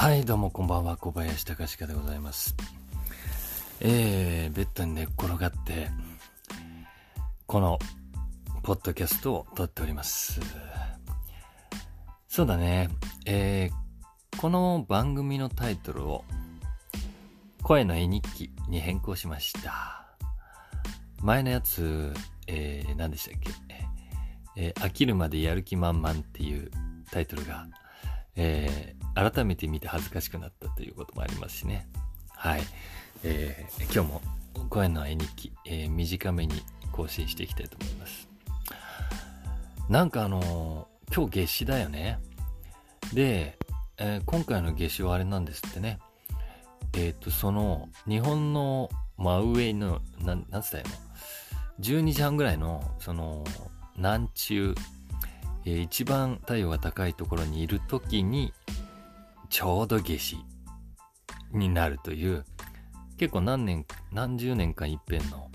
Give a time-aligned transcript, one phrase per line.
[0.00, 2.56] はい、どうもこんばんは、小林隆史でございます。
[3.80, 5.90] えー、ベッドに寝っ転がって、
[7.46, 7.78] この、
[8.62, 10.40] ポッドキャストを撮っております。
[12.28, 12.88] そうだね、
[13.26, 16.24] えー、この番組のタイトルを、
[17.62, 20.06] 声の絵日記に変更しました。
[21.20, 22.14] 前のやつ、
[22.46, 23.50] えー、何でしたっけ？
[24.56, 26.70] えー飽きるまでやる気満々っていう
[27.10, 27.68] タイトルが、
[28.34, 31.88] えー改めて見て恥ずかしくなったということもありますしね。
[32.30, 32.62] はい。
[33.24, 34.22] えー今日も
[34.68, 38.28] 声の絵日記、えー短めに更新していきたいと思います。
[39.88, 42.18] なんかあのー今日夏至だよね。
[43.12, 43.58] で、
[43.98, 45.98] えー今回の夏至はあれなんですってね。
[46.94, 53.44] えっ、と、その、日本の真上の、なん、なんつったらいいの ?12 時半ぐらいの、その、
[53.96, 54.74] 南中、
[55.64, 58.52] えー一番太陽が高いところにいるときに、
[59.50, 60.44] ちょうど夏至
[61.52, 62.44] になるという、
[63.18, 65.50] 結構何年、何十年か一遍の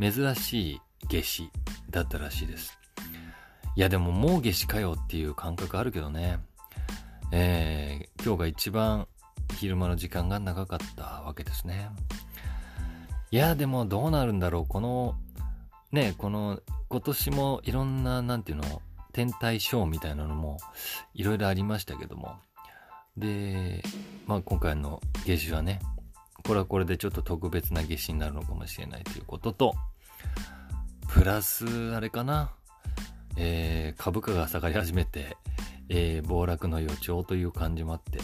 [0.00, 1.50] 珍しい夏至
[1.90, 2.78] だったらしいです。
[3.76, 6.40] いやでももう夏至かよっていう感覚あるけどね。
[7.30, 9.06] えー、今日が一番
[9.54, 11.90] 昼間の時間が長かったわけですね。
[13.30, 14.66] いやでもどうなるんだろう。
[14.66, 15.14] この、
[15.92, 18.80] ね、この今年もいろんな、なんていうの、
[19.12, 20.56] 天体ショーみたいなのも
[21.12, 22.36] いろいろありましたけども。
[23.16, 23.82] で、
[24.26, 25.80] まあ今回の夏至はね、
[26.44, 29.74] これはこれでちょっと特別な夏至になるのかもしれないということと、
[31.08, 32.52] プラス、あれかな、
[33.36, 35.36] えー株価が下がり始めて、
[35.88, 38.18] えー暴落の予兆という感じもあって、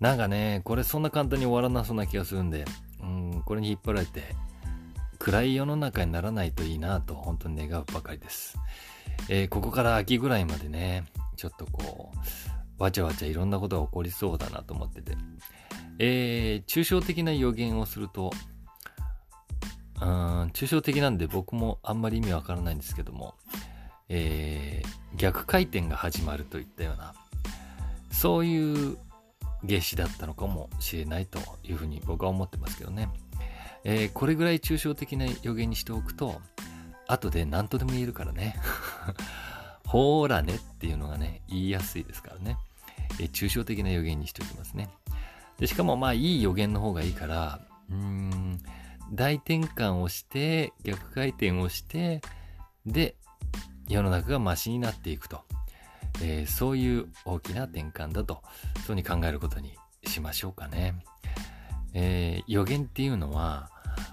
[0.00, 2.64] なんかね、これそんな簡単に終わらなそうな気がするんで、
[3.00, 4.34] うん、これに引っ張られて、
[5.18, 8.58] 暗い世の中にならないといいなと本当に願うばかりです。
[9.28, 11.04] えーここから秋ぐらいまでね、
[11.36, 12.18] ちょっとこう、
[12.78, 15.16] わちゃわちゃいろんなことが起こりそうだなと思ってて、
[15.98, 18.32] えー抽象的な予言をすると、
[20.00, 23.34] うん、抽象的なんで僕もあんまり意味わからないんですけども、
[24.08, 27.14] えー逆回転が始まるといったような、
[28.10, 28.96] そういう
[29.62, 33.10] 夏至だったのかもしれないというふうに僕は思ってますけどね。
[33.84, 36.40] えーこれぐらい抽象的な予言にしておくと、
[37.06, 38.56] 後で何とでも言えるからね。
[39.92, 42.56] ほーらねっていうのがね、言いやすいですからね。
[43.20, 44.88] え抽象的な予言にしておきますね。
[45.58, 47.60] で、しかもまあいい予言の方がいいから、
[47.90, 48.58] うーん、
[49.12, 52.22] 大転換をして、逆回転をして、
[52.86, 53.16] で、
[53.86, 55.42] 世の中がマシになっていくと。
[56.22, 58.40] えーそういう大きな転換だと、
[58.86, 59.76] そういうふうに考えることに
[60.06, 61.04] しましょうかね。
[61.92, 63.68] えー予言っていうのは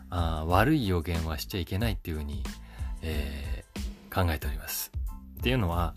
[0.09, 2.43] あ悪い予言はしちゃいけないっていうふうに、
[3.01, 4.91] えー考えております。
[5.39, 5.95] っていうのは、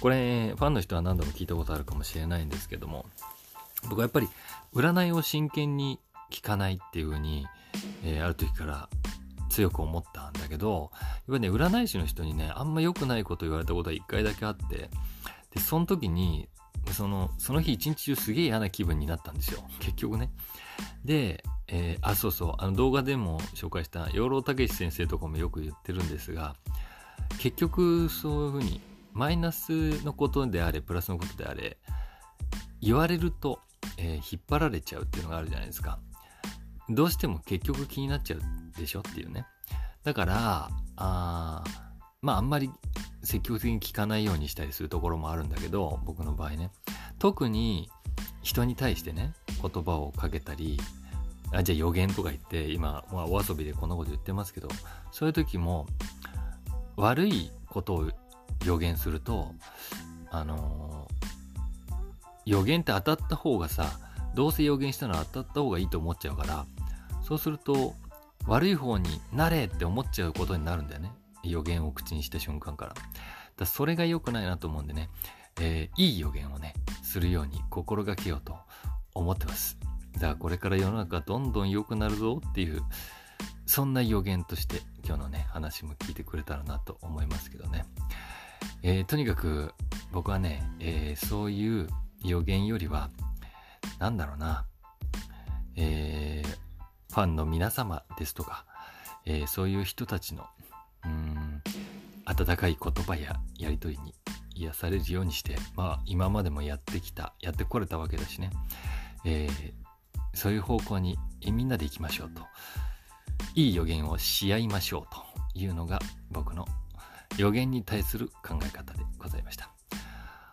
[0.00, 3.06] これ、ファンの人は何度も聞いたことあるかもしれないんですけども、
[3.88, 4.28] 僕はやっぱり
[4.72, 5.98] 占いを真剣に
[6.30, 7.46] 聞かないっていうふうに、
[8.04, 8.88] えーある時から
[9.50, 14.90] 強く思ったんだけど、やっぱりね、占い師の人にね、あんま良くないこと言われたことは一回だけあって、
[15.52, 16.48] で、その時に、
[16.92, 19.64] その、その日一日中すげえ嫌な気分になったんですよ。
[19.80, 20.30] 結局ね。
[21.04, 26.56] で、えーあ、そうそう、あの動画でも紹介した養老孟司先生とかもよく言ってるんですが、
[27.38, 28.80] 結局そういうふうに、
[29.12, 31.78] マイナスのことであれ、プラスのことであれ、
[32.80, 33.60] 言われると、
[33.96, 35.98] えー引っ張られちゃうっていうのがあるじゃないですか。
[36.88, 38.40] どうしても結局気になっちゃう
[38.78, 39.46] でしょっていうね。
[40.02, 41.64] だから、あ
[42.20, 42.70] まああんまり
[43.22, 46.70] 積極的に聞かないようにしたりするところもあるんだけど、僕の場合ね。
[47.18, 47.88] 特に
[48.42, 50.78] 人に対してね、言葉をかけたり、
[51.52, 54.68] あじゃあ予言とか言って、今、まあ、お遊びでこんなこと言ってますけど、
[55.10, 55.86] そういう時も、
[56.96, 58.10] 悪いことを
[58.64, 59.52] 予言すると、
[60.30, 61.14] あのー
[62.46, 63.98] 予言って当たった方がさ、
[64.34, 66.66] どうせ予言したら当たった方がいいと思っちゃうから、
[67.22, 67.94] そうすると、
[68.46, 71.12] 悪い方になれって思っちゃうことになるんだよね。
[71.42, 72.94] 予言を口にした瞬間から。
[73.56, 75.08] だそれが良くないなと思うんでね、
[75.58, 78.56] えーいい予言をね、するように心がけようと
[79.14, 79.78] 思ってます。
[80.14, 82.82] だからこれから世の中どんどん良くなるぞっていう、
[83.64, 87.84] そんな予言として今日のね、話も聞いてくれたらなと思いますけどね。
[88.82, 89.74] えーとにかく
[90.12, 91.88] 僕はね、えーそういう
[92.24, 93.10] 予言よりは、
[93.98, 94.66] なんだろうな、
[95.76, 96.64] えー
[97.14, 98.64] ファンの皆様ですとか、
[99.24, 100.46] えそういう人たちの、
[101.04, 101.62] うん、
[102.24, 104.14] 温かい言葉ややりとりに
[104.56, 108.50] 癒されるようにして、まあ今までもやってきた、やってこれたわけだしね、
[109.24, 109.48] え
[110.32, 111.16] そういう方向に
[111.46, 112.42] みんなで行きましょうと。
[113.54, 116.66] いい予言をし合いましょうというのが僕の
[117.38, 119.70] 予言に対する考え方でございました。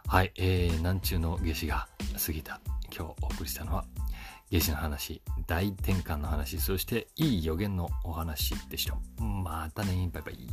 [0.07, 1.87] はい、えー、南中の夏至が
[2.23, 2.59] 過ぎた
[2.95, 3.85] 今日お送りしたのは、
[4.51, 8.95] 夏至の話、大転換の話、そしていい予言のお話でした。
[9.23, 10.47] またね、バイバイ。